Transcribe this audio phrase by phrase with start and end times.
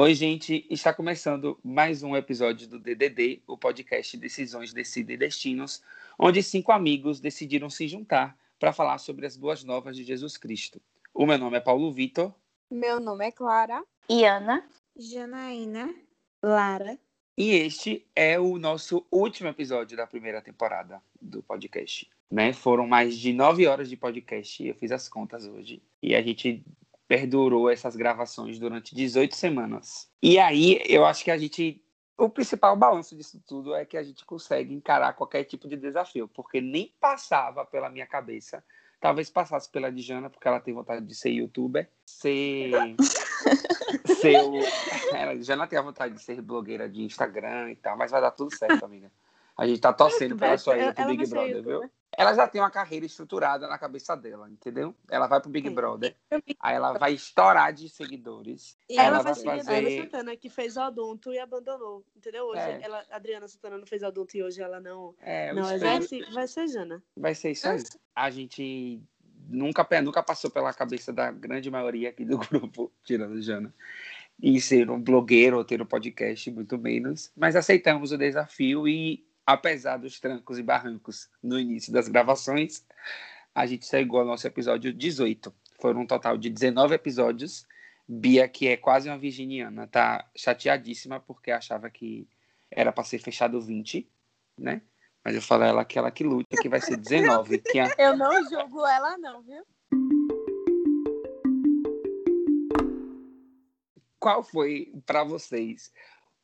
[0.00, 5.82] Oi, gente, está começando mais um episódio do DDD, o podcast Decisões, Decida e Destinos,
[6.16, 10.80] onde cinco amigos decidiram se juntar para falar sobre as boas novas de Jesus Cristo.
[11.12, 12.32] O meu nome é Paulo Vitor.
[12.70, 13.82] Meu nome é Clara.
[14.08, 14.64] E Ana.
[14.96, 15.92] Janaína.
[16.40, 16.96] Lara.
[17.36, 22.08] E este é o nosso último episódio da primeira temporada do podcast.
[22.30, 22.52] Né?
[22.52, 25.82] Foram mais de nove horas de podcast, eu fiz as contas hoje.
[26.00, 26.64] E a gente
[27.08, 30.08] perdurou essas gravações durante 18 semanas.
[30.22, 31.82] E aí, eu acho que a gente.
[32.18, 36.28] O principal balanço disso tudo é que a gente consegue encarar qualquer tipo de desafio,
[36.28, 38.62] porque nem passava pela minha cabeça.
[39.00, 42.72] Talvez passasse pela Dijana, porque ela tem vontade de ser youtuber, ser.
[44.20, 44.52] ser o...
[45.14, 48.20] Ela já não tem a vontade de ser blogueira de Instagram e tal, mas vai
[48.20, 49.10] dar tudo certo, amiga.
[49.56, 51.90] A gente tá torcendo pela sua ida pro Big Brother, viu?
[52.18, 54.92] Ela já tem uma carreira estruturada na cabeça dela, entendeu?
[55.08, 56.16] Ela vai pro Big Brother,
[56.58, 58.76] aí ela vai estourar de seguidores.
[58.90, 59.70] E ela, ela vai fazer...
[59.70, 62.46] Adriana Santana, que fez odonto e abandonou, entendeu?
[62.46, 62.80] Hoje, é.
[62.82, 66.66] ela, Adriana Santana não fez odonto e hoje ela não, é, não exerce, vai ser
[66.66, 67.00] Jana.
[67.16, 67.84] Vai ser isso aí.
[68.16, 69.00] A gente
[69.48, 73.72] nunca, nunca passou pela cabeça da grande maioria aqui do grupo, tirando Jana,
[74.42, 77.30] em ser um blogueiro ou ter um podcast, muito menos.
[77.36, 82.84] Mas aceitamos o desafio e apesar dos trancos e barrancos no início das gravações,
[83.54, 85.54] a gente chegou ao nosso episódio 18.
[85.80, 87.66] Foram um total de 19 episódios.
[88.06, 92.28] Bia, que é quase uma virginiana, tá chateadíssima porque achava que
[92.70, 94.06] era para ser fechado 20,
[94.58, 94.82] né?
[95.24, 97.58] Mas eu falo a ela que ela que luta, que vai ser 19.
[97.58, 97.88] que a...
[97.96, 99.64] Eu não julgo ela não, viu?
[104.18, 105.90] Qual foi para vocês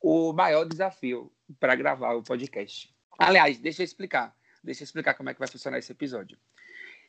[0.01, 2.94] o maior desafio para gravar o podcast?
[3.17, 4.35] Aliás, deixa eu explicar.
[4.63, 6.37] Deixa eu explicar como é que vai funcionar esse episódio.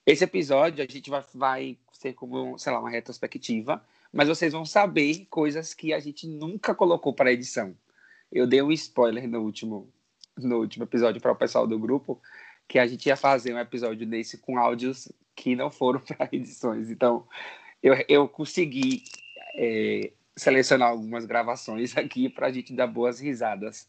[0.05, 4.65] Esse episódio a gente vai, vai ser como, sei lá, uma retrospectiva, mas vocês vão
[4.65, 7.77] saber coisas que a gente nunca colocou para edição.
[8.31, 9.93] Eu dei um spoiler no último,
[10.37, 12.21] no último episódio para o pessoal do grupo,
[12.69, 16.91] que a gente ia fazer um episódio desse com áudios que não foram para edições.
[16.91, 17.27] Então,
[17.83, 19.03] eu, eu consegui
[19.57, 23.89] é, selecionar algumas gravações aqui para a gente dar boas risadas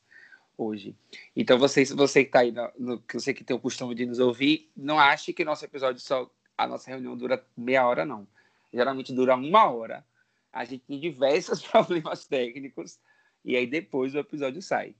[0.57, 0.95] hoje.
[1.35, 4.05] Então, você, você que está aí, no, no, que você que tem o costume de
[4.05, 8.27] nos ouvir, não ache que nosso episódio só, a nossa reunião dura meia hora, não.
[8.73, 10.05] Geralmente dura uma hora.
[10.51, 12.99] A gente tem diversos problemas técnicos
[13.45, 14.95] e aí depois o episódio sai.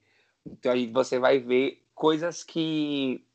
[0.45, 3.25] Então, aí você vai ver coisas que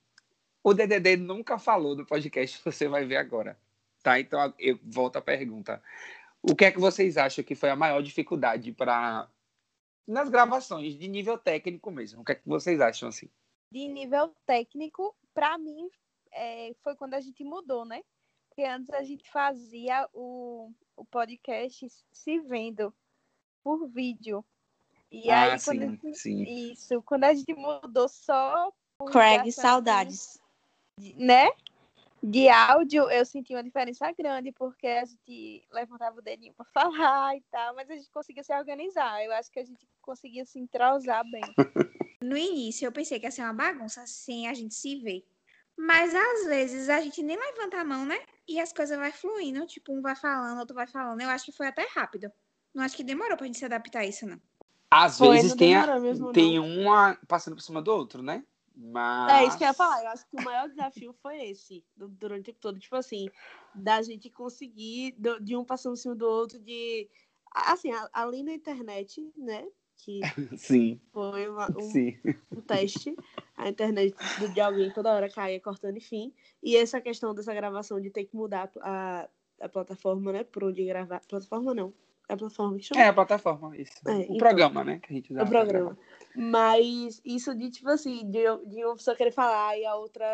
[0.63, 3.59] o DDD nunca falou no podcast, você vai ver agora.
[4.03, 4.19] Tá?
[4.19, 5.83] Então, eu volto à pergunta.
[6.41, 9.29] O que é que vocês acham que foi a maior dificuldade para
[10.07, 12.23] nas gravações, de nível técnico mesmo.
[12.23, 13.29] O que, é que vocês acham assim?
[13.71, 15.89] De nível técnico, para mim,
[16.33, 18.03] é, foi quando a gente mudou, né?
[18.49, 22.93] Porque antes a gente fazia o, o podcast se vendo
[23.63, 24.45] por vídeo.
[25.11, 26.43] E ah, aí, sim, gente, sim.
[26.43, 28.73] Isso, quando a gente mudou só.
[29.11, 30.41] Craig, saudades.
[31.17, 31.51] Né?
[32.23, 37.37] De áudio, eu senti uma diferença grande, porque a gente levantava o dedinho para falar
[37.37, 39.25] e tal, mas a gente conseguia se organizar.
[39.25, 41.43] Eu acho que a gente conseguia se entrosar bem.
[42.23, 45.27] No início, eu pensei que ia ser uma bagunça sem a gente se ver.
[45.77, 48.17] Mas às vezes a gente nem levanta a mão, né?
[48.47, 51.21] E as coisas vai fluindo, tipo, um vai falando, outro vai falando.
[51.21, 52.31] Eu acho que foi até rápido.
[52.73, 54.41] Não acho que demorou pra gente se adaptar a isso, não.
[54.89, 58.45] Às foi, vezes tem, a, mesmo, tem uma passando por cima do outro, né?
[58.77, 59.33] Mas...
[59.33, 60.03] É isso que eu ia falar.
[60.03, 62.79] Eu acho que o maior desafio foi esse, durante o tempo todo.
[62.79, 63.29] Tipo assim,
[63.75, 67.09] da gente conseguir, de um passando em cima do outro, de.
[67.55, 69.67] Assim, além da internet, né?
[69.99, 70.21] Que
[70.57, 71.01] Sim.
[71.13, 72.19] foi uma, um, Sim.
[72.57, 73.15] um teste.
[73.57, 74.17] A internet
[74.53, 76.33] de alguém toda hora caia cortando, enfim.
[76.63, 79.29] E essa questão dessa gravação de ter que mudar a,
[79.61, 80.45] a plataforma, né?
[80.45, 81.21] Por onde gravar.
[81.29, 81.93] Plataforma não.
[82.29, 83.01] É a plataforma que chama?
[83.01, 83.93] É, a plataforma, isso.
[84.07, 84.99] É, o então, programa, né?
[85.01, 85.99] Que a gente O programa.
[86.35, 90.25] Mas isso de, tipo assim, de, de uma pessoa querer falar e a outra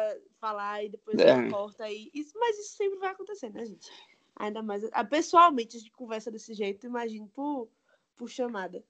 [0.41, 1.29] falar e depois é.
[1.29, 1.91] ela corta.
[1.91, 3.89] E isso, mas isso sempre vai acontecer, né, gente?
[4.37, 4.85] Ainda mais.
[4.93, 7.69] Ah, pessoalmente, a gente conversa desse jeito, imagine por,
[8.17, 8.83] por chamada.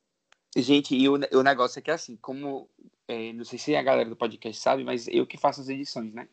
[0.54, 2.68] Gente, e o, o negócio é que assim, como.
[3.06, 6.12] É, não sei se a galera do podcast sabe, mas eu que faço as edições,
[6.12, 6.28] né?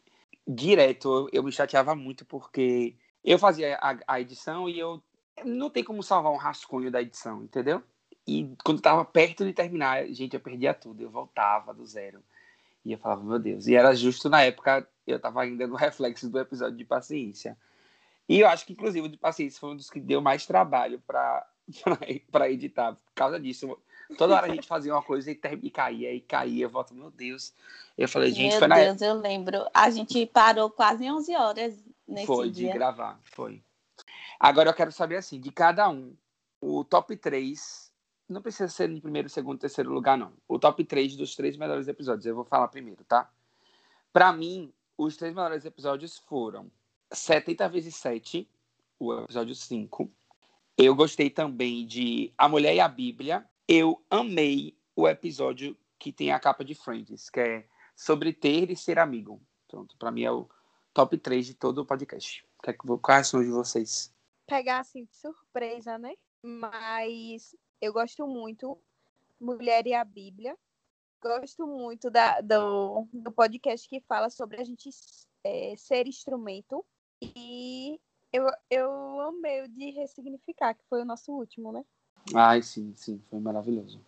[0.46, 5.02] Direto, eu, eu me chateava muito porque eu fazia a, a edição e eu
[5.44, 7.84] não tem como salvar um rascunho da edição, entendeu?
[8.28, 11.02] E quando tava perto de terminar, gente, eu perdia tudo.
[11.02, 12.24] Eu voltava do zero.
[12.84, 13.68] E eu falava, meu Deus.
[13.68, 17.58] E era justo na época, eu tava ainda no reflexo do episódio de paciência.
[18.28, 21.00] E eu acho que, inclusive, o de paciência foi um dos que deu mais trabalho
[21.06, 21.46] para
[22.50, 22.94] editar.
[22.94, 23.78] Por causa disso,
[24.18, 26.66] toda hora a gente fazia uma coisa e, e caía, e caía.
[26.66, 27.54] Eu volto, meu Deus.
[27.96, 29.68] Eu falei, gente, meu foi na Deus, eu lembro.
[29.72, 32.66] A gente parou quase 11 horas nesse foi, dia.
[32.66, 33.62] Foi, de gravar, foi.
[34.40, 36.16] Agora eu quero saber, assim, de cada um,
[36.62, 37.92] o top 3
[38.28, 40.34] não precisa ser em primeiro, segundo, terceiro lugar, não.
[40.48, 42.26] O top 3 dos três melhores episódios.
[42.26, 43.30] Eu vou falar primeiro, tá?
[44.12, 46.72] Pra mim, os três melhores episódios foram
[47.12, 48.50] 70 vezes 7,
[49.00, 50.10] o episódio 5.
[50.78, 53.46] Eu gostei também de A Mulher e a Bíblia.
[53.68, 57.66] Eu amei o episódio que tem a capa de Friends, que é
[57.96, 59.42] sobre ter e ser amigo.
[59.68, 60.50] Pronto, pra mim é o
[60.94, 62.46] top 3 de todo o podcast.
[63.02, 64.15] Quais são os de vocês?
[64.48, 66.14] Pegar assim de surpresa, né?
[66.42, 68.80] Mas eu gosto muito
[69.40, 70.58] Mulher e a Bíblia.
[71.22, 74.90] Gosto muito da, do, do podcast que fala sobre a gente
[75.44, 76.86] é, ser instrumento.
[77.22, 78.00] E
[78.32, 81.84] eu, eu amei o de ressignificar, que foi o nosso último, né?
[82.34, 84.00] Ai, sim, sim, foi maravilhoso.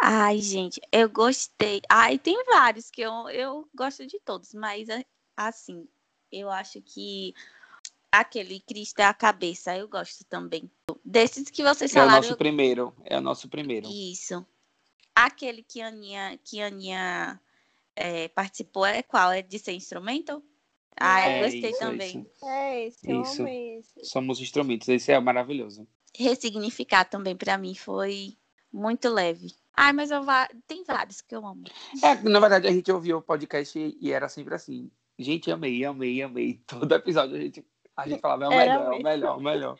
[0.00, 1.80] Ai, gente, eu gostei.
[1.88, 4.88] Ai, tem vários que eu, eu gosto de todos, mas
[5.36, 5.88] assim,
[6.30, 7.34] eu acho que
[8.12, 10.70] aquele Cristo é a cabeça, eu gosto também.
[11.02, 12.12] Desses que vocês falaram.
[12.12, 12.36] É o nosso eu...
[12.36, 13.88] primeiro, é o nosso primeiro.
[13.90, 14.46] Isso.
[15.14, 17.40] Aquele que a Aninha, que a Aninha
[17.96, 19.32] é, participou é qual?
[19.32, 20.42] É de ser instrumento?
[20.98, 22.20] Ah, eu É gostei isso, também.
[22.20, 22.46] isso.
[22.46, 23.46] É esse, eu Isso.
[23.46, 24.04] esse.
[24.04, 25.86] Somos instrumentos, esse é maravilhoso.
[26.14, 28.36] Ressignificar também pra mim foi
[28.70, 29.54] muito leve.
[29.74, 30.48] Ai, mas eu va...
[30.66, 31.64] tem vários que eu amo.
[32.02, 34.90] É, na verdade, a gente ouviu o podcast e era sempre assim.
[35.18, 36.60] Gente, amei, amei, amei.
[36.66, 37.64] Todo episódio a gente,
[37.96, 39.78] a gente falava, é o Era melhor, é o melhor, é o melhor.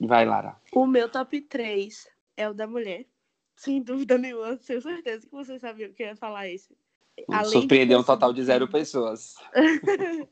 [0.00, 0.56] Vai, Lara.
[0.72, 3.06] O meu top 3 é o da mulher.
[3.56, 6.76] Sem dúvida nenhuma, tenho certeza que vocês sabiam que eu ia falar esse.
[7.28, 9.36] Além de Surpreendeu um total de zero pessoas.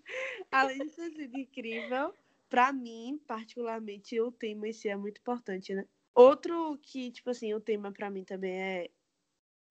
[0.51, 2.13] Além de ter sido incrível,
[2.49, 5.87] pra mim, particularmente, o tema em si é muito importante, né?
[6.15, 8.91] Outro que, tipo assim, o tema pra mim também é,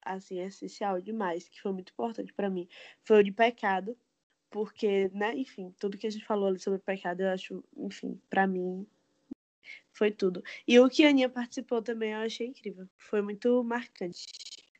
[0.02, 2.68] assim, é essencial demais, que foi muito importante pra mim,
[3.04, 3.96] foi o de pecado,
[4.52, 8.46] porque, né, enfim, tudo que a gente falou ali sobre pecado, eu acho, enfim, pra
[8.46, 8.86] mim,
[9.94, 10.44] foi tudo.
[10.68, 12.88] E o que a Aninha participou também, eu achei incrível.
[12.98, 14.26] Foi muito marcante.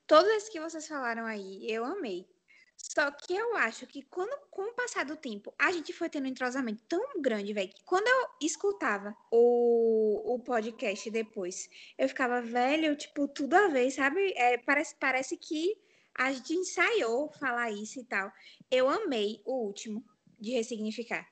[0.06, 2.28] Todos esses que vocês falaram aí, eu amei.
[2.76, 6.26] Só que eu acho que quando, com o passar do tempo, a gente foi tendo
[6.26, 12.42] um entrosamento tão grande, velho, que quando eu escutava o, o podcast depois, eu ficava,
[12.42, 14.34] velho, tipo, tudo a ver, sabe?
[14.36, 15.78] É, parece, parece que
[16.18, 18.32] a gente ensaiou falar isso e tal.
[18.70, 20.04] Eu amei o último,
[20.40, 21.28] de ressignificar.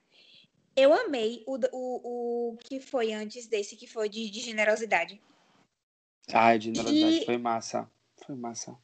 [0.75, 5.21] Eu amei o, o, o que foi antes desse, que foi de, de generosidade.
[6.31, 7.91] Ai, de generosidade, E- foi massa.
[8.25, 8.77] Foi massa.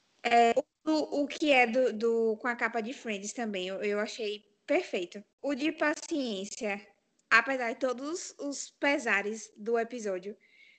[0.83, 4.43] O, o que é do, do- com a capa de Friends também, eu, eu achei
[4.67, 5.23] perfeito.
[5.41, 6.85] O de paciência,
[7.29, 10.35] apesar de todos os pesares do episódio,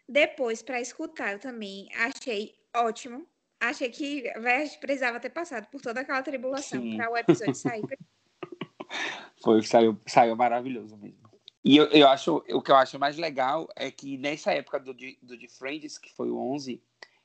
[0.09, 3.27] depois para escutar eu também achei ótimo.
[3.69, 7.83] Achei que a gente precisava ter passado por toda aquela tribulação para o episódio sair.
[9.43, 11.27] Foi, saiu, saiu maravilhoso mesmo.
[11.65, 14.95] E eu, eu acho, o que eu acho mais legal é que nessa época do,
[14.95, 16.81] de- do de Friends, que foi o 11,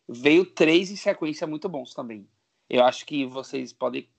[0.10, 2.28] veio três em sequência muito bons também.
[2.70, 4.10] Eu acho que vocês podem,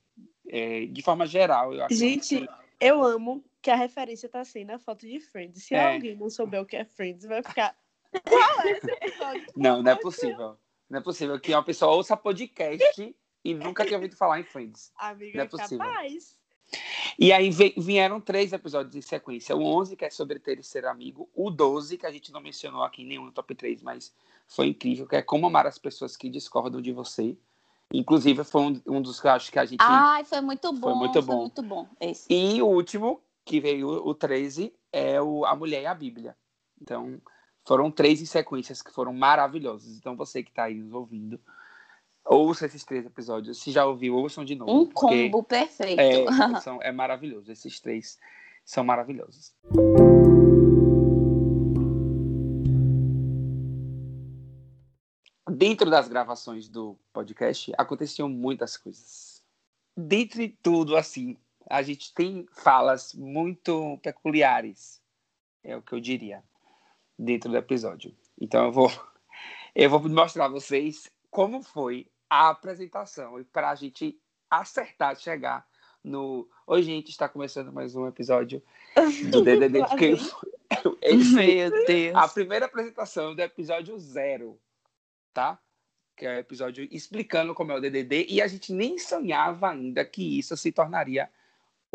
[0.47, 2.47] é, de forma geral, eu acho Gente,
[2.79, 5.63] eu amo que a referência tá sendo a foto de Friends.
[5.63, 5.93] Se É.
[5.95, 7.75] alguém não souber o que é Friends, vai ficar.
[8.29, 9.45] Qual é esse episódio?
[9.57, 10.57] Não, não é possível.
[10.93, 14.93] Não é possível que uma pessoa ouça podcast e nunca tenha ouvido falar em Friends.
[14.95, 15.79] Amiga, Não é possível.
[15.79, 16.37] capaz.
[17.17, 19.55] E aí vieram três episódios em sequência.
[19.55, 21.27] O 11, que é sobre ter e ser amigo.
[21.33, 24.13] O 12, que a gente não mencionou aqui em nenhum top 3, mas
[24.47, 27.35] foi incrível, que é como amar as pessoas que discordam de você.
[27.91, 29.81] Inclusive, foi um, um dos que eu acho que a gente...
[29.81, 30.95] Ai, foi muito bom.
[30.95, 31.25] muito bom.
[31.25, 31.87] Foi muito bom.
[31.99, 32.31] Esse.
[32.31, 36.37] E o último, que veio o 13, é o A Mulher e a Bíblia.
[36.79, 37.19] Então,
[37.65, 39.97] foram três em sequências que foram maravilhosos.
[39.97, 41.39] Então, você que está aí nos ouvindo,
[42.25, 43.61] ouça esses três episódios.
[43.61, 44.71] Se já ouviu, ouçam de novo.
[44.71, 45.99] Um combo perfeito.
[45.99, 46.25] É,
[46.61, 47.51] são, é maravilhoso.
[47.51, 48.19] Esses três
[48.65, 49.53] são maravilhosos.
[55.49, 59.41] Dentro das gravações do podcast, aconteciam muitas coisas.
[59.95, 61.37] Dentre tudo, assim,
[61.69, 65.01] a gente tem falas muito peculiares,
[65.63, 66.43] é o que eu diria,
[67.17, 68.15] dentro do episódio.
[68.39, 68.91] Então eu vou,
[69.75, 75.65] eu vou mostrar a vocês como foi a apresentação e para a gente acertar, chegar
[76.03, 76.47] no.
[76.67, 78.61] Oi, gente, está começando mais um episódio
[79.31, 79.79] do DDD.
[79.87, 80.19] Porque vem.
[81.01, 82.15] esse- Meu Deus.
[82.15, 84.59] a primeira apresentação do episódio zero,
[85.33, 85.59] tá?
[86.15, 90.03] Que é o episódio explicando como é o DDD e a gente nem sonhava ainda
[90.05, 91.29] que isso se tornaria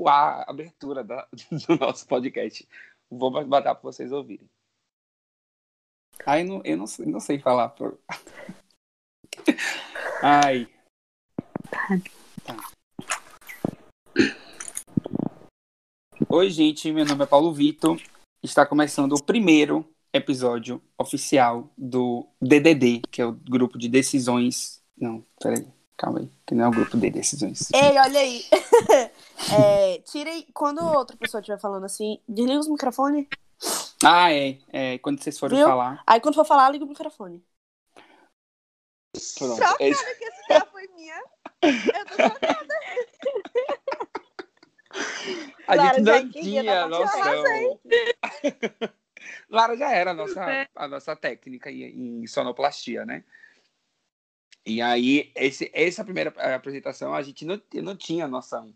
[0.06, 1.26] a abertura da-
[1.66, 2.68] do nosso podcast.
[3.10, 4.48] Vou botar para vocês ouvirem.
[6.26, 7.70] Ai, não, eu não, não sei falar.
[7.70, 7.98] Por...
[10.22, 10.68] Ai.
[12.44, 12.56] Tá.
[16.28, 16.92] Oi, gente.
[16.92, 18.00] Meu nome é Paulo Vitor.
[18.42, 24.82] Está começando o primeiro episódio oficial do DDD, que é o grupo de decisões.
[24.96, 27.68] Não, peraí, calma aí, que não é o grupo de decisões.
[27.72, 28.44] Ei, olha aí.
[29.58, 30.46] é, tirem.
[30.52, 33.26] Quando outra pessoa estiver falando assim, desliga os microfones.
[34.04, 34.58] Ah, é.
[34.72, 35.66] é quando vocês forem Viu?
[35.66, 36.02] falar.
[36.06, 37.44] Aí quando for falar, liga o microfone.
[39.36, 39.56] Pronto.
[39.56, 41.22] Chocada Esse- que esse já foi minha.
[41.62, 42.74] Eu tô chocada.
[45.66, 47.80] A Lara, gente não tinha noção.
[49.50, 50.68] Lara já era a nossa, É.
[50.74, 53.24] a nossa técnica em, sonoplastia, né?
[54.64, 58.74] E aí, esse, essa primeira apresentação, a gente não, não tinha noção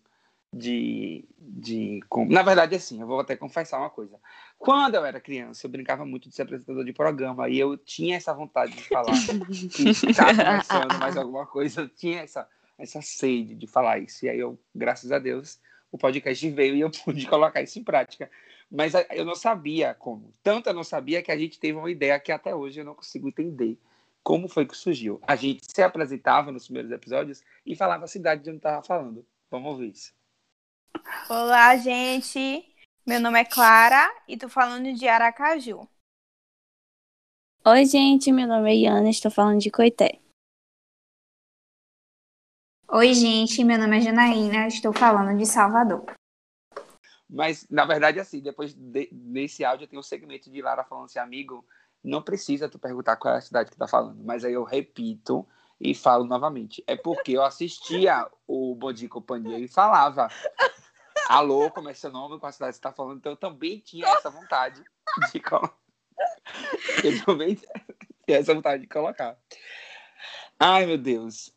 [0.52, 2.31] de, de como.
[2.33, 4.19] Na verdade, assim, eu vou até confessar uma coisa.
[4.62, 8.16] Quando eu era criança, eu brincava muito de ser apresentador de programa e eu tinha
[8.16, 9.11] essa vontade de falar
[9.75, 14.25] que estava começando mais alguma coisa, eu tinha essa, essa sede de falar isso.
[14.25, 15.59] E aí, eu, graças a Deus,
[15.90, 18.31] o podcast veio e eu pude colocar isso em prática.
[18.71, 20.33] Mas a- eu não sabia como.
[20.45, 22.95] Tanto eu não sabia que a gente teve uma ideia que até hoje eu não
[22.95, 23.76] consigo entender.
[24.23, 25.21] Como foi que surgiu?
[25.26, 29.26] A gente se apresentava nos primeiros episódios e falava a cidade de onde estava falando.
[29.50, 30.12] Vamos ouvir isso.
[31.28, 32.72] Olá, gente.
[33.04, 35.88] Meu nome é Clara e tô falando de Aracaju.
[37.64, 40.21] Oi, gente, meu nome é Iana, estou falando de Coité.
[42.88, 46.04] Oi, gente, meu nome é Janaína, estou falando de Salvador.
[47.28, 51.18] Mas, na verdade, assim, depois de- nesse áudio tem o segmento de Lara falando assim,
[51.18, 51.66] amigo,
[52.04, 54.23] não precisa tu perguntar qual é a cidade que tá falando.
[54.23, 55.44] Mas aí eu repito
[55.80, 56.85] e falo novamente.
[56.87, 60.28] É porque eu assistia o Bom Dia e Companhia e falava
[61.29, 63.19] alô, como é seu nome, qual a cidade você tá falando.
[63.19, 64.83] Então eu também tinha essa vontade
[65.33, 65.76] de colocar.
[67.05, 69.37] Eu também tinha essa vontade de colocar.
[70.59, 71.52] Ai, meu Deus.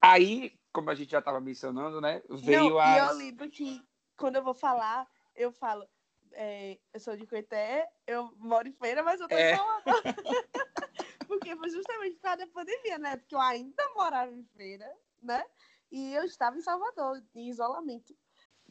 [0.00, 2.94] Aí, como a gente já tava mencionando, né, veio não, a...
[2.94, 3.82] E eu lembro que
[4.16, 5.86] quando eu vou falar, eu falo.
[6.32, 9.52] é, eu sou de Coité, eu moro em feira, mas eu tô É.
[9.52, 10.02] em Salvador.
[11.26, 13.16] Porque foi justamente por causa da pandemia, né?
[13.16, 14.90] Porque eu ainda morava em feira,
[15.22, 15.44] né?
[15.90, 18.16] E eu estava em Salvador, em isolamento.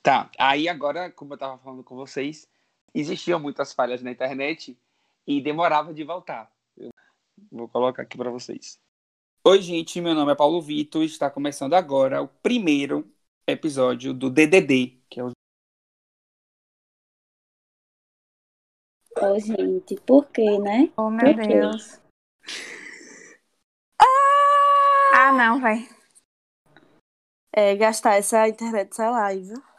[0.01, 2.47] Tá, aí agora, como eu tava falando com vocês,
[2.93, 4.77] existiam muitas falhas na internet
[5.25, 6.51] e demorava de voltar.
[6.77, 6.91] Eu
[7.51, 8.79] vou colocar aqui para vocês.
[9.43, 13.09] Oi, gente, meu nome é Paulo Vitor e está começando agora o primeiro
[13.45, 15.31] episódio do DDD, que é o
[19.19, 20.91] Ô, gente, por quê, né?
[20.95, 21.47] Oh, meu Por quê?
[21.47, 21.99] Deus.
[25.13, 25.89] Ah, não, vai.
[27.51, 29.76] É, gastar essa internet, sei lá, aí, viu?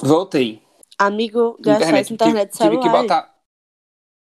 [0.00, 0.62] Voltei.
[0.98, 3.02] Amigo, gastar essa internet tive, tive que celular.
[3.02, 3.34] botar.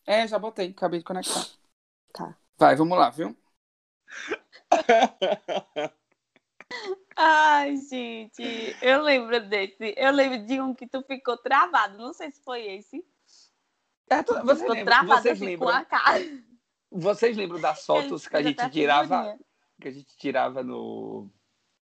[0.05, 1.45] É, já botei, acabei de conectar.
[2.13, 2.37] Tá.
[2.57, 3.35] Vai, vamos lá, viu?
[7.15, 9.93] Ai, gente, eu lembro desse.
[9.97, 11.97] Eu lembro de um que tu ficou travado.
[11.97, 13.03] Não sei se foi esse.
[14.09, 16.19] É, tu- Vocês ficou lembram, travado vocês, assim, com lembram, a cara.
[16.91, 19.39] vocês lembram das fotos que a gente tirava, figurinha.
[19.81, 21.29] Que a gente tirava no,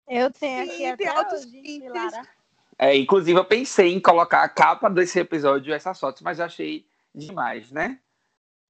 [0.08, 1.82] Eu tenho Sim, aqui até outros hoje.
[1.88, 2.26] Lara.
[2.78, 6.86] É, inclusive, eu pensei em colocar a capa desse episódio essas fotos, mas eu achei
[7.14, 7.98] demais, né?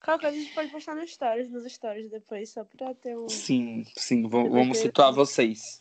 [0.04, 3.28] Qualquer coisa a gente pode postar nos stories, nos stories depois, só pra ter um.
[3.28, 5.16] Sim, sim, v- Eu vamos situar aqui.
[5.16, 5.80] vocês.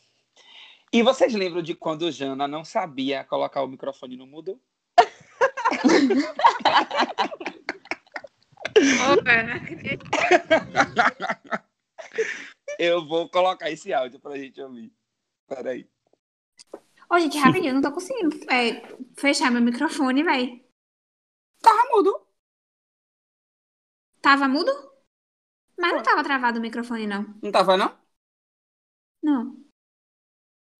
[0.94, 4.62] E vocês lembram de quando Jana não sabia colocar o microfone no mudo?
[9.14, 10.06] Opa, não acredito.
[12.84, 14.92] Eu vou colocar esse áudio pra gente ouvir.
[15.48, 15.88] Peraí.
[17.12, 18.82] Ô, gente, rapidinho, eu não tô conseguindo é,
[19.16, 20.66] fechar meu microfone, véi.
[21.62, 22.28] Tava mudo.
[24.22, 24.72] Tava mudo?
[25.78, 27.24] Mas não tava travado o microfone, não.
[27.42, 28.00] Não tava, não?
[29.24, 29.66] Não Não,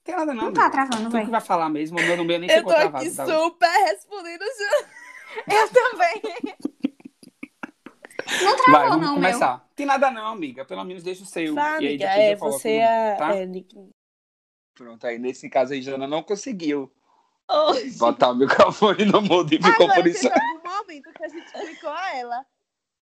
[0.04, 0.46] tem nada, não.
[0.46, 1.26] não tá travando, Tu véi.
[1.26, 3.06] que vai falar mesmo, o meu no meio nem Eu ficou tô travado.
[3.06, 3.26] aqui tá?
[3.26, 4.44] super respondendo.
[5.48, 6.22] Eu também.
[8.58, 9.70] Não Vai, travou, vamos não, começar.
[9.76, 10.66] Tem nada não, amiga.
[10.66, 11.56] Pelo menos deixa o seu.
[11.56, 13.36] Tá, e aí amiga, é, eu coloco você no é, tá?
[13.36, 13.48] é.
[14.74, 16.92] Pronto, aí nesse caso aí Jana não conseguiu
[17.50, 20.30] Ô, botar o microfone no mudo e ficou Agora por isso.
[20.30, 22.46] teve algum momento que a gente explicou a ela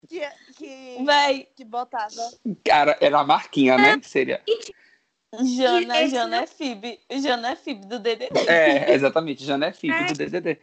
[0.07, 0.19] que,
[0.57, 2.31] que, Véi, que botava.
[2.65, 3.99] Cara, era a marquinha, né?
[4.01, 4.41] Seria.
[5.39, 6.99] Jana, esse Jana é Fib.
[7.09, 8.29] Jana é Fib do DDD.
[8.47, 9.43] É, exatamente.
[9.45, 10.05] Jana é filho É.
[10.05, 10.59] do DDD.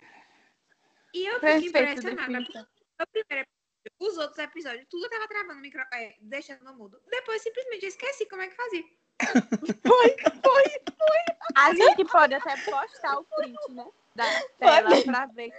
[1.15, 2.69] E eu fiquei Perfeito impressionada.
[3.01, 3.58] No primeiro episódio,
[3.99, 5.83] os outros episódios, tudo tava travando o micro...
[5.93, 7.01] é, deixando no mudo.
[7.09, 8.85] Depois, simplesmente, eu esqueci como é que fazia.
[11.57, 13.85] A gente pode até postar o print, né?
[14.15, 14.25] Da
[14.59, 15.51] tela pra ver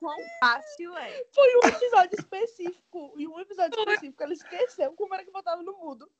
[0.00, 1.26] quão fácil é.
[1.34, 3.12] Foi um episódio específico.
[3.16, 6.10] E um episódio específico ela esqueceu como era que botava no mudo.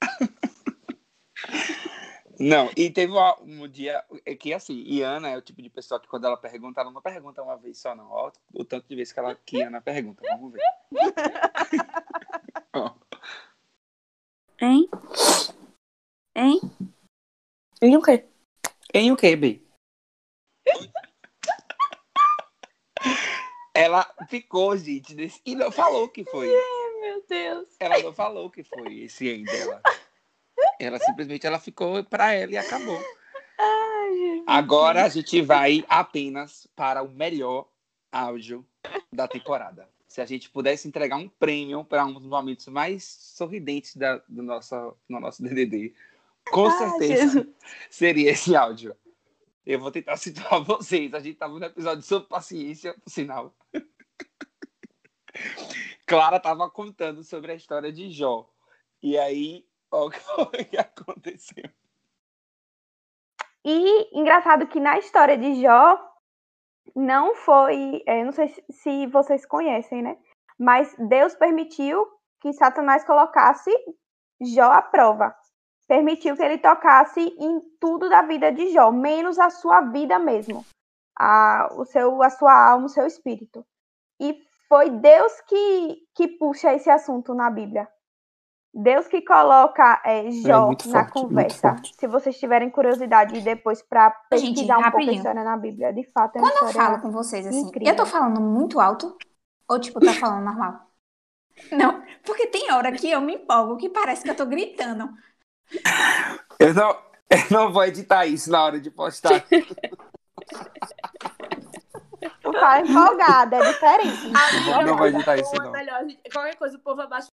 [2.42, 6.08] Não, e teve um, dia é que assim, Iana é o tipo de pessoa que
[6.08, 8.10] quando ela pergunta, ela não pergunta uma vez só, não.
[8.10, 10.60] Ó, o tanto de vezes que, ela, que Iana pergunta, vamos ver.
[12.74, 12.94] Ó.
[14.60, 14.88] Hein?
[16.34, 16.60] Hein?
[17.80, 18.26] Em o quê?
[18.92, 19.64] Em o quê, B?
[23.72, 25.40] Ela ficou, gente, desse...
[25.46, 26.48] e não falou que foi.
[27.00, 27.68] Meu Deus.
[27.78, 29.80] Ela não falou que foi esse em dela.
[30.84, 33.00] Ela simplesmente ela ficou pra ela e acabou.
[34.46, 37.68] Agora a gente vai apenas para o melhor
[38.10, 38.66] áudio
[39.12, 39.88] da temporada.
[40.06, 44.42] Se a gente pudesse entregar um prêmio para um dos momentos mais sorridentes da, do
[44.42, 45.94] nosso, no nosso DDD,
[46.50, 47.48] com Ah, certeza
[47.88, 48.94] seria esse áudio.
[49.64, 51.14] Eu vou tentar situar vocês.
[51.14, 53.54] A gente estava no episódio sobre paciência, por sinal.
[56.04, 58.50] Clara estava contando sobre a história de Jó.
[59.02, 59.64] E aí,
[60.38, 61.64] o que aconteceu?
[63.64, 65.98] E engraçado que na história de Jó
[66.96, 70.18] não foi, é, não sei se- se vocês conhecem, né?
[70.58, 72.06] Mas Deus permitiu
[72.40, 73.70] que Satanás colocasse
[74.40, 75.34] Jó à prova.
[75.86, 80.64] Permitiu que ele tocasse em tudo da vida de Jó, menos a sua vida mesmo,
[81.16, 83.64] a, o seu, a sua alma, o seu espírito.
[84.18, 87.86] E foi Deus que, que puxa esse assunto na Bíblia.
[88.74, 91.76] Deus que coloca é, Jó muito na forte, conversa.
[91.98, 96.10] Se vocês tiverem curiosidade depois para Gente, pesquisar um pouco a história na Bíblia, de
[96.10, 97.88] fato é uma Quando eu falo com vocês assim, incrível.
[97.88, 99.16] eu tô falando muito alto?
[99.68, 100.80] Ou, tipo, tá falando normal?
[101.70, 105.06] Não, porque tem hora que eu me empolgo, que parece que eu tô gritando.
[106.58, 106.90] Eu não,
[107.30, 109.44] eu não vou editar isso na hora de postar.
[112.42, 114.32] Tu fala empolgada, é diferente.
[114.34, 115.70] Amiga, Não vou editar é isso, é não.
[115.72, 117.28] melhor gente- qualquer coisa o povo abaixa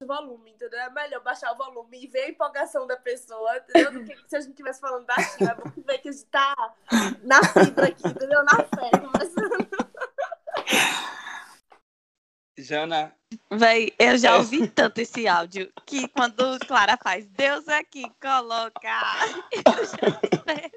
[0.00, 0.78] o volume, entendeu?
[0.78, 3.92] É melhor baixar o volume e ver a empolgação da pessoa, entendeu?
[3.92, 5.50] Do que se a gente estivesse falando baixinho.
[5.50, 6.54] É bom ver que a gente tá
[7.22, 8.44] na fibra aqui, entendeu?
[8.44, 8.90] Na fé.
[9.00, 9.68] conversando.
[12.60, 13.14] Jana,
[13.52, 14.36] Véi, eu já É.
[14.36, 18.88] ouvi tanto esse áudio que quando Clara faz Deus aqui, coloca.
[19.52, 20.70] Eu já espero.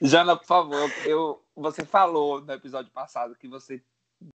[0.00, 3.82] Jana, por favor, eu, você falou no episódio passado que você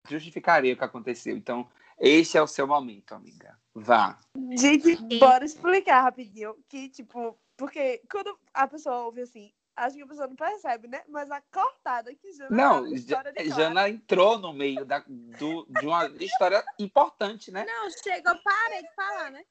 [0.10, 1.38] justificaria o que aconteceu.
[1.38, 3.58] Então, este é o seu momento, amiga.
[3.75, 4.17] Vá.
[4.57, 6.55] Gente, bora explicar rapidinho.
[6.69, 11.03] Que, tipo, porque quando a pessoa ouve assim, acho que a pessoa não percebe, né?
[11.09, 12.85] Mas a cortada que Jana Não.
[12.97, 17.65] Jana entrou no meio da, do, de uma história importante, né?
[17.65, 19.43] Não, chega, eu parei de falar, né?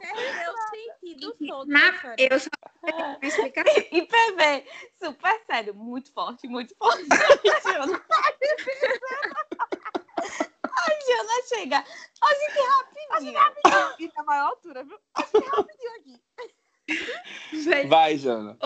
[0.00, 1.68] Perdeu o sentido todo.
[1.68, 2.48] Na- eu só
[2.82, 3.66] uma explicação.
[3.92, 4.66] E PV,
[4.98, 7.06] super sério, muito forte, muito forte.
[10.78, 11.84] Ai, Jana, chega.
[12.22, 13.94] A gente rapidinho.
[13.98, 14.98] E na maior altura, viu?
[14.98, 17.88] Que é rapidinho aqui.
[17.88, 18.58] Vai, Jana.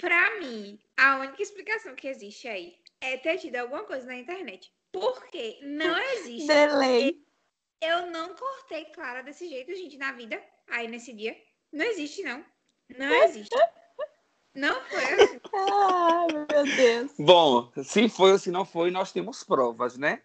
[0.00, 4.72] Pra mim, a única explicação que existe aí é ter tido alguma coisa na internet.
[4.92, 6.46] Porque não existe.
[6.46, 7.22] Delay.
[7.82, 10.42] Eu não cortei Clara desse jeito, gente, na vida.
[10.68, 11.36] Aí nesse dia.
[11.72, 12.44] Não existe, não.
[12.96, 13.54] Não existe.
[14.54, 15.40] Não foi assim.
[15.54, 17.12] Ai, meu Deus.
[17.18, 20.22] Bom, se foi ou se não foi, nós temos provas, né?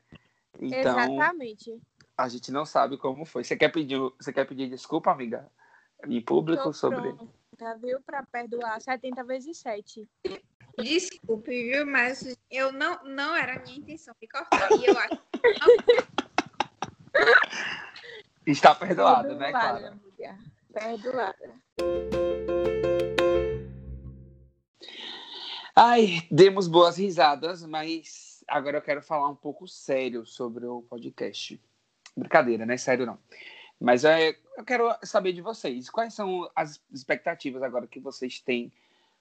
[0.66, 1.80] Então, Exatamente.
[2.18, 3.44] a gente não sabe como foi.
[3.44, 5.50] Você quer pedir, você quer pedir desculpa, amiga?
[6.08, 7.14] Em público Tô sobre.
[7.14, 8.02] pronta, viu?
[8.02, 10.08] Pra perdoar 70 vezes 7.
[10.78, 11.86] Desculpe, viu?
[11.86, 14.72] Mas eu não, não era a minha intenção de cortar.
[14.72, 15.22] E eu acho
[18.46, 19.88] Está perdoado, né, Clara?
[19.90, 20.38] amiga.
[20.74, 21.56] Perdoada.
[25.76, 31.60] Ai, demos boas risadas, mas agora eu quero falar um pouco sério sobre o podcast.
[32.16, 32.78] Brincadeira, né?
[32.78, 33.20] Sério não.
[33.80, 35.90] Mas é, eu quero saber de vocês.
[35.90, 38.72] Quais são as expectativas agora que vocês têm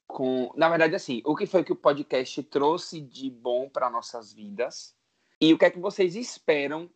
[0.06, 0.52] com.
[0.56, 4.94] Na verdade, assim, o que foi que o podcast trouxe de bom para nossas vidas?
[5.40, 6.88] E o que é que vocês esperam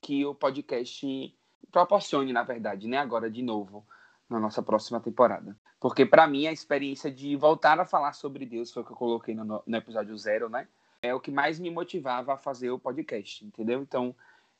[0.00, 1.34] que o podcast
[1.72, 2.98] proporcione, na verdade, né?
[2.98, 3.86] Agora, de novo,
[4.28, 5.58] na nossa próxima temporada.
[5.80, 8.96] Porque, para mim, a experiência de voltar a falar sobre Deus, foi o que eu
[8.96, 10.68] coloquei no, no episódio zero, né?
[11.02, 13.80] É o que mais me motivava a fazer o podcast, entendeu?
[13.82, 14.14] Então,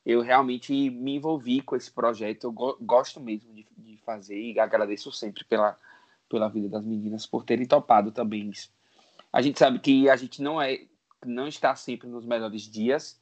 [0.04, 2.44] eu realmente me envolvi com esse projeto.
[2.44, 5.78] Eu go- gosto mesmo de, de fazer e agradeço sempre pela,
[6.28, 8.70] pela vida das meninas por terem topado também isso.
[9.32, 10.86] A gente sabe que a gente não é,
[11.24, 13.20] não está sempre nos melhores dias,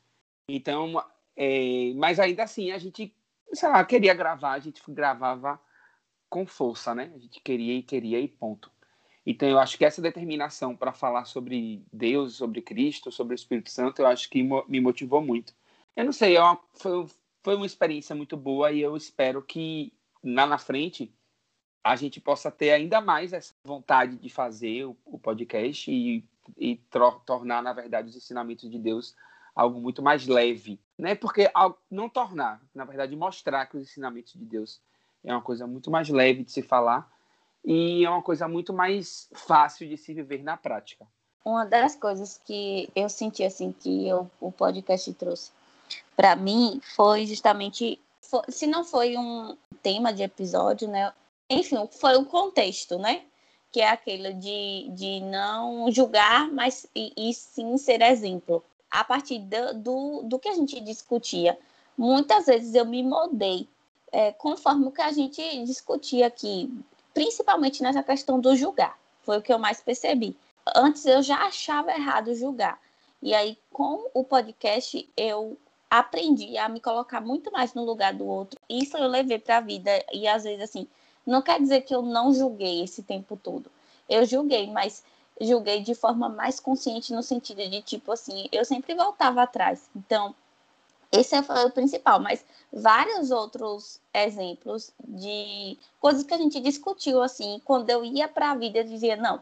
[0.48, 1.02] então,
[1.34, 3.14] é, mas ainda assim a gente,
[3.52, 5.58] sei lá, queria gravar, a gente gravava
[6.28, 7.10] com força, né?
[7.14, 8.70] A gente queria e queria e ponto.
[9.26, 13.70] Então, eu acho que essa determinação para falar sobre Deus, sobre Cristo, sobre o Espírito
[13.70, 15.54] Santo, eu acho que me motivou muito.
[15.96, 17.06] Eu não sei, é uma- foi,
[17.42, 21.12] foi uma experiência muito boa e eu espero que lá na frente
[21.82, 26.24] a gente possa ter ainda mais essa vontade de fazer o, o podcast e,
[26.56, 26.76] e
[27.26, 29.14] tornar, na verdade, os ensinamentos de Deus
[29.54, 31.14] algo muito mais leve, né?
[31.14, 31.50] Porque
[31.90, 34.80] não tornar, na verdade, mostrar que os ensinamentos de Deus
[35.22, 37.08] é uma coisa muito mais leve de se falar
[37.64, 41.06] e é uma coisa muito mais fácil de se viver na prática.
[41.44, 45.50] Uma das coisas que eu senti assim que eu, o podcast trouxe
[46.16, 51.12] para mim foi justamente foi, se não foi um tema de episódio, né?
[51.50, 53.22] Enfim, foi o contexto, né?
[53.70, 58.64] Que é aquele de, de não julgar, mas e, e sim ser exemplo.
[58.90, 61.58] A partir do, do, do, que a gente discutia,
[61.98, 63.68] muitas vezes eu me moldei
[64.12, 66.72] é, conforme o que a gente discutia aqui,
[67.14, 68.98] principalmente nessa questão do julgar.
[69.22, 70.36] Foi o que eu mais percebi.
[70.74, 72.78] Antes eu já achava errado julgar.
[73.22, 75.56] E aí, com o podcast, eu
[75.88, 78.60] aprendi a me colocar muito mais no lugar do outro.
[78.68, 79.90] Isso eu levei para a vida.
[80.12, 80.86] E às vezes, assim,
[81.24, 83.70] não quer dizer que eu não julguei esse tempo todo.
[84.08, 85.02] Eu julguei, mas
[85.40, 89.88] julguei de forma mais consciente no sentido de tipo assim, eu sempre voltava atrás.
[89.96, 90.34] Então,
[91.14, 97.60] esse foi o principal, mas vários outros exemplos de coisas que a gente discutiu assim,
[97.64, 99.40] quando eu ia para a vida, eu dizia, não,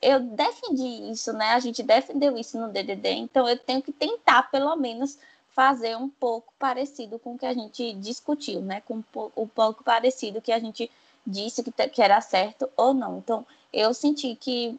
[0.00, 1.50] eu defendi isso, né?
[1.50, 5.18] A gente defendeu isso no DDD, então eu tenho que tentar pelo menos
[5.50, 8.80] fazer um pouco parecido com o que a gente discutiu, né?
[8.82, 9.02] Com
[9.36, 10.88] um pouco parecido que a gente
[11.26, 13.18] disse que, que era certo ou não.
[13.18, 14.78] Então, eu senti que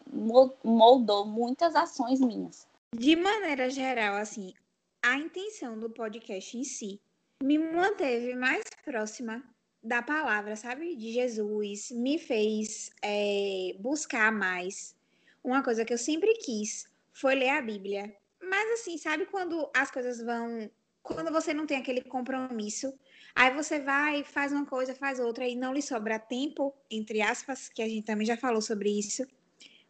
[0.63, 2.65] moldou muitas ações minhas.
[2.95, 4.53] De maneira geral, assim,
[5.01, 6.99] a intenção do podcast em si
[7.41, 9.43] me manteve mais próxima
[9.83, 10.95] da palavra, sabe?
[10.95, 14.95] De Jesus, me fez é, buscar mais.
[15.43, 18.13] Uma coisa que eu sempre quis foi ler a Bíblia.
[18.41, 20.69] Mas assim, sabe quando as coisas vão.
[21.01, 22.93] Quando você não tem aquele compromisso
[23.35, 27.69] Aí você vai, faz uma coisa, faz outra e não lhe sobra tempo, entre aspas,
[27.69, 29.25] que a gente também já falou sobre isso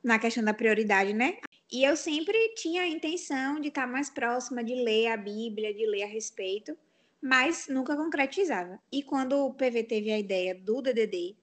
[0.03, 1.39] na questão da prioridade, né?
[1.71, 5.85] E eu sempre tinha a intenção de estar mais próxima de ler a Bíblia, de
[5.85, 6.75] ler a respeito,
[7.21, 8.79] mas nunca concretizava.
[8.91, 11.35] E quando o PV teve a ideia do DDD,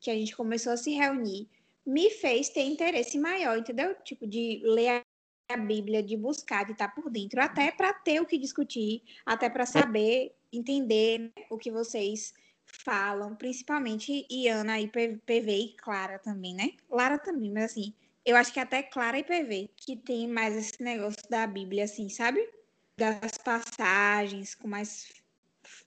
[0.00, 1.48] que a gente começou a se reunir,
[1.86, 3.94] me fez ter interesse maior, entendeu?
[4.02, 5.04] Tipo, de ler
[5.48, 9.48] a Bíblia, de buscar, de estar por dentro, até para ter o que discutir, até
[9.48, 12.32] para saber entender né, o que vocês
[12.64, 16.72] falam, principalmente Iana e PV e Clara também, né?
[16.88, 17.92] Lara também, mas assim,
[18.30, 22.08] eu acho que até Clara e PV que tem mais esse negócio da Bíblia, assim,
[22.08, 22.48] sabe?
[22.96, 25.12] Das passagens, com mais.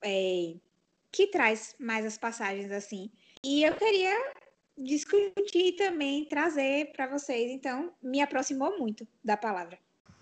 [0.04, 0.56] É,
[1.12, 3.12] que traz mais as passagens, assim.
[3.44, 4.34] E eu queria
[4.78, 9.78] discutir também, trazer para vocês, então me aproximou muito da palavra.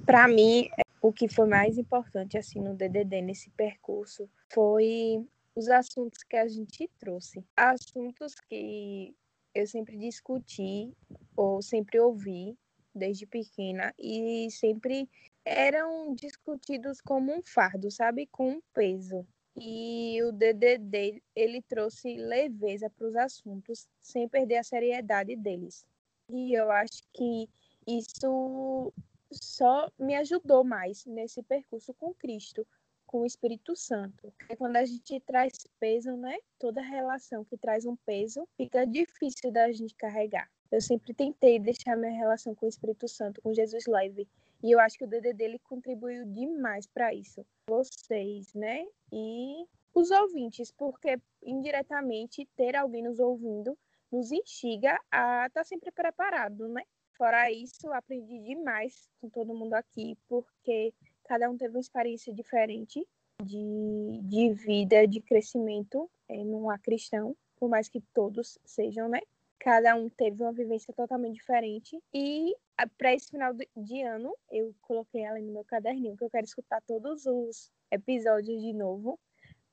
[0.05, 0.69] Para mim,
[1.01, 6.47] o que foi mais importante assim no DDD nesse percurso foi os assuntos que a
[6.47, 7.43] gente trouxe.
[7.55, 9.15] Assuntos que
[9.53, 10.91] eu sempre discuti
[11.35, 12.57] ou sempre ouvi
[12.93, 15.09] desde pequena e sempre
[15.43, 19.25] eram discutidos como um fardo, sabe, com um peso.
[19.55, 25.85] E o DDD ele trouxe leveza para os assuntos sem perder a seriedade deles.
[26.29, 27.49] E eu acho que
[27.85, 28.93] isso
[29.31, 32.65] só me ajudou mais nesse percurso com Cristo,
[33.11, 34.33] com o Espírito Santo.
[34.37, 36.37] Porque quando a gente traz peso, né?
[36.57, 40.49] Toda relação que traz um peso fica difícil da gente carregar.
[40.71, 44.25] Eu sempre tentei deixar minha relação com o Espírito Santo, com Jesus leve.
[44.63, 47.45] E eu acho que o DD dele contribuiu demais para isso.
[47.67, 48.87] Vocês, né?
[49.11, 53.77] E os ouvintes, porque indiretamente ter alguém nos ouvindo
[54.09, 56.83] nos instiga a estar tá sempre preparado, né?
[57.17, 60.93] Fora isso, aprendi demais com todo mundo aqui, porque
[61.31, 63.07] cada um teve uma experiência diferente
[63.41, 69.21] de, de vida, de crescimento é, num cristão, por mais que todos sejam, né?
[69.57, 71.97] Cada um teve uma vivência totalmente diferente.
[72.13, 72.53] E
[72.97, 76.81] para esse final de ano, eu coloquei ela no meu caderninho, que eu quero escutar
[76.81, 79.17] todos os episódios de novo,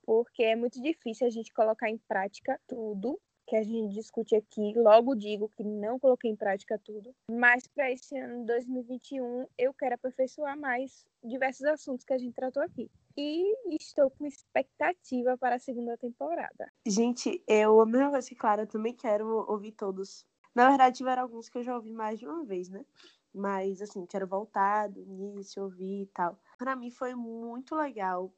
[0.03, 3.19] porque é muito difícil a gente colocar em prática tudo
[3.49, 4.75] que a gente discute aqui.
[4.77, 9.95] Logo digo que não coloquei em prática tudo, mas para esse ano 2021 eu quero
[9.95, 12.91] aperfeiçoar mais diversos assuntos que a gente tratou aqui.
[13.17, 16.71] E estou com expectativa para a segunda temporada.
[16.87, 20.25] Gente, eu, a mesma coisa que Clara, também quero ouvir todos.
[20.55, 22.85] Na verdade, tiveram alguns que eu já ouvi mais de uma vez, né?
[23.35, 26.39] Mas, assim, quero voltar do início, ouvir e tal.
[26.59, 28.33] Para mim foi muito legal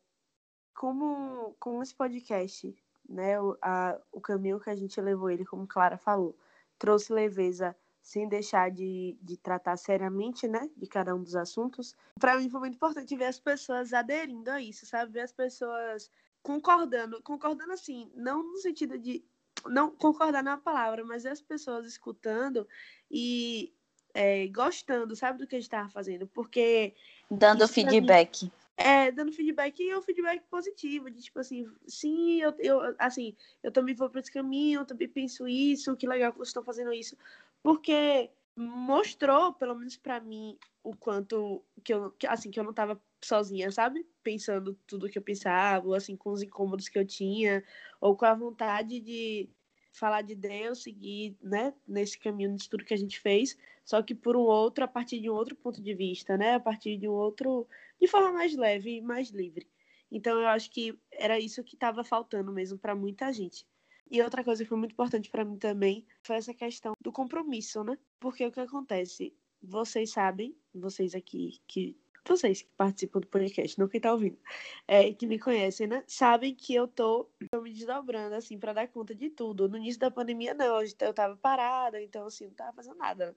[0.74, 2.74] como, como esse podcast
[3.10, 3.40] né?
[3.40, 6.36] O, a, o caminho que a gente levou ele, como Clara falou,
[6.78, 11.94] trouxe leveza sem deixar de, de tratar seriamente, né, de cada um dos assuntos.
[12.18, 15.12] Para mim foi muito importante ver as pessoas aderindo a isso, sabe?
[15.12, 16.10] Ver as pessoas
[16.42, 19.22] concordando, concordando assim, não no sentido de
[19.66, 22.66] não concordar na palavra, mas as pessoas escutando
[23.10, 23.72] e
[24.14, 26.94] é, gostando, sabe, do que a gente estava fazendo, porque
[27.30, 28.50] Dando pra mim- feedback.
[28.80, 33.70] É, dando feedback e um feedback positivo, de tipo assim, sim, eu, eu assim, eu
[33.70, 36.90] também vou para esse caminho, eu também penso isso, que legal que vocês estão fazendo
[36.92, 37.14] isso,
[37.62, 42.72] porque mostrou, pelo menos para mim, o quanto que eu, que, assim, que eu não
[42.72, 44.06] tava sozinha, sabe?
[44.22, 47.62] Pensando tudo que eu pensava, ou assim, com os incômodos que eu tinha,
[48.00, 49.50] ou com a vontade de
[49.92, 54.14] falar de Deus, seguir, né, nesse caminho de tudo que a gente fez, só que
[54.14, 56.54] por um outro, a partir de um outro ponto de vista, né?
[56.54, 57.66] A partir de um outro,
[58.00, 59.68] de forma mais leve e mais livre.
[60.10, 63.66] Então eu acho que era isso que estava faltando mesmo para muita gente.
[64.10, 67.84] E outra coisa que foi muito importante para mim também foi essa questão do compromisso,
[67.84, 67.96] né?
[68.18, 69.32] Porque o que acontece,
[69.62, 74.38] vocês sabem, vocês aqui que vocês que participam do podcast, não quem tá ouvindo,
[74.86, 76.04] é, que me conhecem, né?
[76.06, 79.68] Sabem que eu tô, tô me desdobrando, assim, para dar conta de tudo.
[79.68, 83.36] No início da pandemia, não, eu tava parada, então, assim, não tava fazendo nada.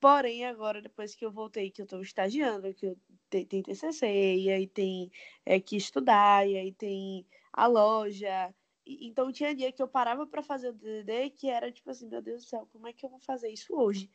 [0.00, 2.96] Porém, agora, depois que eu voltei, que eu tô estagiando, que eu
[3.30, 5.10] te- tem TCC, e aí tem
[5.44, 8.54] é, que estudar, e aí tem a loja.
[8.86, 12.08] E- Então, tinha dia que eu parava para fazer o DDD, que era tipo assim,
[12.08, 14.10] meu Deus do céu, como é que eu vou fazer isso hoje?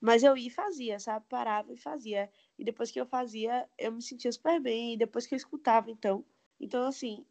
[0.00, 1.26] Mas eu ia e fazia, sabe?
[1.28, 2.30] Parava e fazia.
[2.58, 4.94] E depois que eu fazia, eu me sentia super bem.
[4.94, 6.24] E depois que eu escutava, então.
[6.60, 7.26] Então, assim,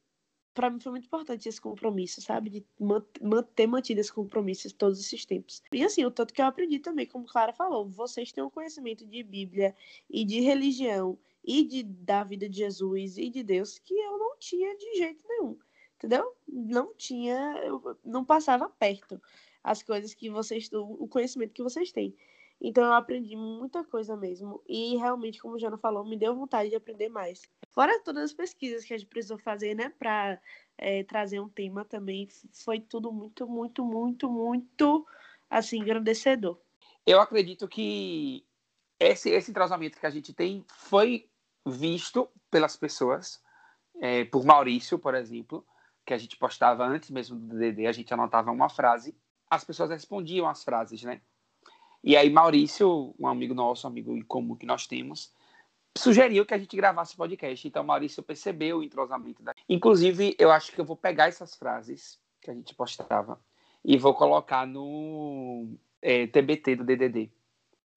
[0.55, 2.49] para mim foi muito importante esse compromisso, sabe?
[2.49, 5.61] De man- manter mantido esse compromisso todos esses tempos.
[5.71, 9.05] E assim, o tanto que eu aprendi também, como Clara falou, vocês têm um conhecimento
[9.05, 9.75] de Bíblia
[10.09, 14.37] e de religião e de, da vida de Jesus e de Deus que eu não
[14.39, 15.57] tinha de jeito nenhum.
[15.97, 16.33] Entendeu?
[16.47, 19.21] Não tinha, eu não passava perto
[19.63, 22.15] as coisas que vocês, o conhecimento que vocês têm.
[22.61, 24.61] Então eu aprendi muita coisa mesmo.
[24.67, 27.41] E realmente, como o Jana falou, me deu vontade de aprender mais.
[27.71, 30.39] Fora todas as pesquisas que a gente precisou fazer, né, para
[31.07, 35.07] trazer um tema também, foi tudo muito, muito, muito, muito,
[35.49, 36.57] assim, engrandecedor.
[37.05, 38.45] Eu acredito que
[38.99, 41.29] esse, esse entrosamento que a gente tem foi
[41.65, 43.41] visto pelas pessoas,
[44.01, 45.65] é, por Maurício, por exemplo,
[46.05, 49.15] que a gente postava antes mesmo do DD, a gente anotava uma frase,
[49.49, 51.21] as pessoas respondiam as frases, né?
[52.05, 55.33] E aí Maurício, um amigo nosso, um amigo em comum que nós temos,
[55.97, 57.67] sugeriu que a gente gravasse podcast.
[57.67, 59.41] Então Maurício percebeu o entrosamento.
[59.41, 59.55] Da...
[59.67, 63.41] Inclusive, eu acho que eu vou pegar essas frases que a gente postava
[63.83, 65.67] e vou colocar no
[65.99, 67.31] é, TBT do DDD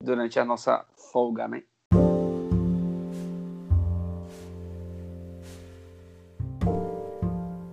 [0.02, 1.62] durante a nossa folga, né?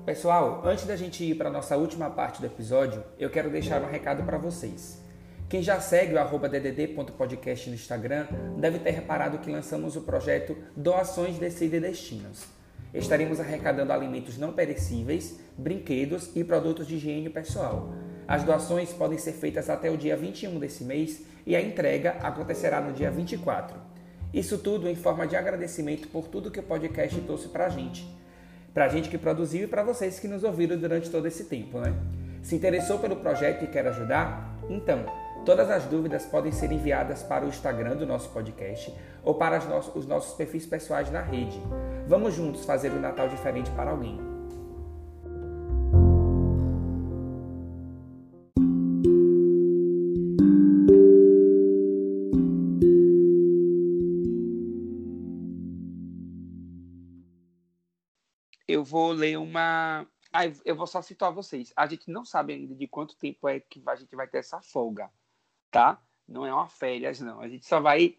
[0.06, 3.82] Pessoal, antes da gente ir para a nossa última parte do episódio, eu quero deixar
[3.82, 5.05] um recado para vocês.
[5.48, 8.26] Quem já segue o arroba ddd.podcast no Instagram
[8.58, 12.46] deve ter reparado que lançamos o projeto Doações Decide Destinos.
[12.92, 17.94] Estaremos arrecadando alimentos não perecíveis, brinquedos e produtos de higiene pessoal.
[18.28, 22.82] As doações podem ser feitas até o dia 21 desse mês e a entrega acontecerá
[22.82, 23.78] no dia 24.
[24.34, 28.04] Isso tudo em forma de agradecimento por tudo que o podcast trouxe para a gente.
[28.74, 31.80] Para a gente que produziu e para vocês que nos ouviram durante todo esse tempo,
[31.80, 31.94] né?
[32.42, 34.60] Se interessou pelo projeto e quer ajudar?
[34.70, 35.06] Então,
[35.46, 38.92] todas as dúvidas podem ser enviadas para o Instagram do nosso podcast
[39.24, 39.60] ou para
[39.94, 41.62] os nossos perfis pessoais na rede.
[42.08, 44.20] Vamos juntos fazer um Natal diferente para alguém.
[58.68, 60.08] Eu vou ler uma.
[60.34, 61.72] Ah, eu vou só citar vocês.
[61.78, 64.60] A gente não sabe ainda de quanto tempo é que a gente vai ter essa
[64.62, 65.10] folga,
[65.76, 66.00] tá?
[66.26, 67.42] Não é uma férias, não.
[67.42, 68.16] A gente só vai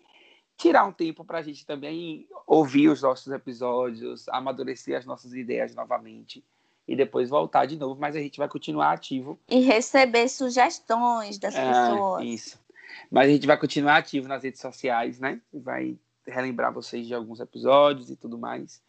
[0.59, 5.75] tirar um tempo para a gente também ouvir os nossos episódios, amadurecer as nossas ideias
[5.75, 6.45] novamente
[6.87, 9.41] e depois voltar de novo, mas a gente vai continuar ativo.
[9.49, 12.25] E receber sugestões das É, pessoas.
[12.25, 12.61] isso.
[13.11, 15.41] Mas a gente vai continuar ativo nas redes sociais, né?
[15.53, 18.83] Vai relembrar vocês de alguns episódios e tudo mais.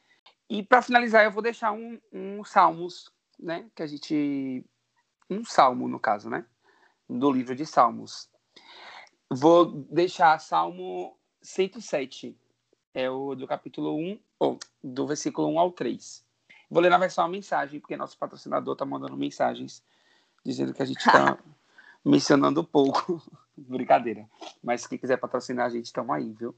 [0.50, 3.66] E para finalizar, eu vou deixar um, um Salmos, né?
[3.74, 4.66] Que a gente.
[5.30, 6.46] Um salmo, no caso, né?
[7.10, 8.30] Do livro de Salmos.
[9.30, 12.38] Vou deixar Salmo 107.
[12.94, 16.26] É o do capítulo 1, ou do versículo 1 ao 3.
[16.70, 19.84] Vou ler na versão a mensagem, porque nosso patrocinador está mandando mensagens
[20.44, 21.38] dizendo que a gente está
[22.04, 23.22] mencionando pouco.
[23.58, 24.30] Brincadeira.
[24.64, 26.56] Mas quem quiser patrocinar a gente, estamos aí, viu?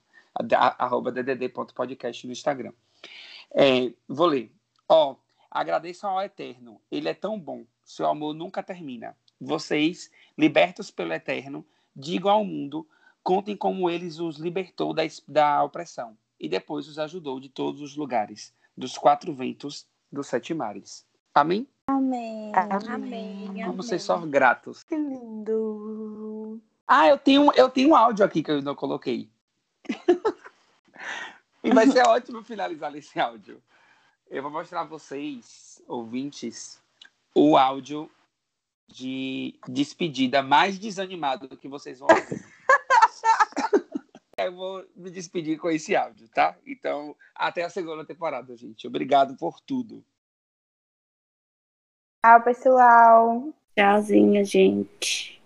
[0.77, 2.73] Arroba ddd.podcast no Instagram.
[3.51, 4.51] É, vou ler.
[4.88, 5.15] Ó,
[5.49, 6.79] agradeçam ao Eterno.
[6.91, 7.65] Ele é tão bom.
[7.83, 9.15] Seu amor nunca termina.
[9.39, 11.65] Vocês, libertos pelo Eterno,
[11.99, 12.88] digam ao mundo,
[13.21, 17.95] contem como ele os libertou da, da opressão e depois os ajudou de todos os
[17.95, 21.05] lugares, dos quatro ventos, dos sete mares.
[21.35, 21.67] Amém?
[21.88, 22.51] Amém.
[22.55, 23.65] Amém.
[23.65, 24.83] Vamos ser só gratos.
[24.83, 26.62] Que lindo.
[26.88, 29.29] Ah, eu tenho, eu tenho um áudio aqui que eu não coloquei.
[31.63, 33.62] e vai ser ótimo finalizar esse áudio.
[34.29, 36.81] Eu vou mostrar a vocês, ouvintes,
[37.35, 38.09] o áudio
[38.91, 42.45] de despedida mais desanimado que vocês vão ouvir.
[44.38, 46.58] eu vou me despedir com esse áudio, tá?
[46.65, 48.88] Então, até a segunda temporada, gente.
[48.88, 50.04] Obrigado por tudo.
[52.25, 53.54] Tchau, pessoal.
[53.78, 55.41] Tchauzinho, gente.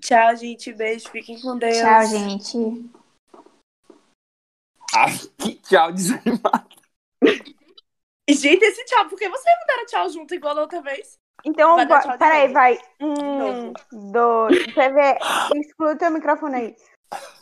[0.00, 0.72] Tchau, gente.
[0.72, 1.10] Beijo.
[1.10, 1.78] Fiquem com Deus.
[1.78, 2.90] Tchau, gente.
[4.94, 5.06] Ah,
[5.38, 6.68] que tchau desanimado.
[8.28, 9.08] E, Gente, esse tchau.
[9.08, 11.18] Por que vocês não deram tchau junto igual da outra vez?
[11.44, 12.78] Então, Vai bo- peraí, vai.
[13.00, 13.72] Um,
[14.12, 14.64] dois.
[14.72, 15.18] Você vê.
[15.56, 16.76] Exclui teu microfone aí.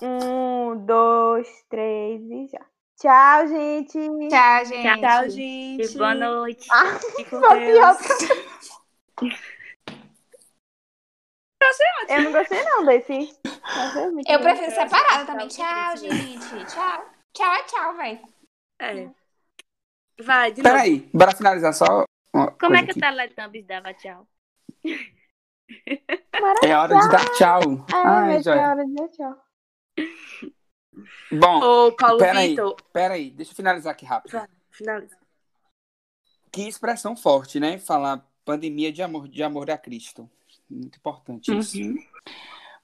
[0.03, 2.61] Um, dois, três e já.
[2.99, 3.99] Tchau, gente.
[4.29, 5.01] Tchau, gente.
[5.01, 5.99] Tchau, E gente.
[5.99, 6.67] boa noite.
[6.71, 7.99] Ah, com Deus.
[12.09, 13.13] Eu não gostei não desse.
[14.13, 15.49] Muito Eu prefiro separado Tchau, também.
[15.49, 15.97] tchau, Tchau, tchau.
[15.97, 16.65] gente.
[16.67, 17.05] Tchau.
[17.33, 18.21] Tchau é tchau, velho.
[18.81, 19.11] É.
[20.23, 20.75] Vai, de novo.
[20.75, 22.05] Peraí, bora finalizar só.
[22.33, 23.01] Como é coisa que o aqui.
[23.01, 24.27] Teletubbies dava tchau?
[26.63, 27.61] É hora de dar tchau.
[27.93, 29.45] Ah, Ai, mas é hora de dar tchau.
[31.33, 32.51] Bom, Ô, Paulo Peraí.
[32.51, 32.77] Vitor.
[32.93, 34.41] peraí, deixa eu finalizar aqui rápido.
[34.71, 35.17] Finaliza.
[36.53, 37.79] Que expressão forte, né?
[37.79, 40.29] Falar pandemia de amor, de amor a Cristo.
[40.69, 41.79] Muito importante isso.
[41.79, 41.97] Uhum.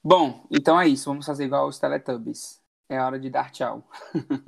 [0.02, 1.10] Bom, então é isso.
[1.10, 2.60] Vamos fazer igual os Teletubbies.
[2.88, 3.82] É hora de dar tchau.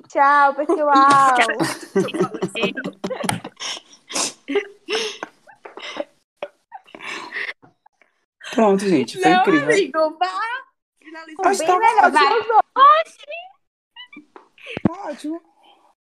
[0.09, 1.35] Tchau, pessoal.
[8.59, 9.21] Pronto, gente.
[9.23, 9.71] Foi Não, incrível.
[9.71, 10.67] amigo, vá.
[10.99, 11.43] Finaliza.
[11.45, 12.65] Mas Bem tá- melhor.
[14.89, 15.43] Ótimo.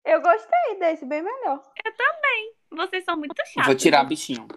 [0.03, 1.61] Eu gostei desse, bem melhor.
[2.71, 3.65] Vocês são muito chatos.
[3.67, 4.47] Vou tirar bichinho.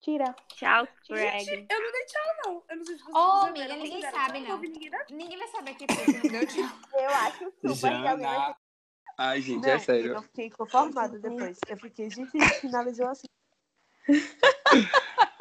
[0.00, 0.34] Tira.
[0.54, 1.66] Tchau, Gente, Greg.
[1.70, 2.64] eu não dei tchau, não.
[2.70, 4.50] Eu não sei se vocês Ô, amiga, ninguém sabe, não.
[4.52, 4.68] ouvi
[5.10, 6.78] ninguém vai saber que foi que não deu tchau.
[6.98, 8.56] Eu acho super que alguém Jana.
[9.18, 10.12] Ai, gente, é Não, sério.
[10.14, 11.58] Eu fiquei conformada depois.
[11.68, 13.26] Eu fiquei, gente, finalizou assim.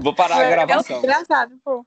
[0.00, 0.96] Vou parar a gravação.
[0.96, 1.86] É engraçado, pô.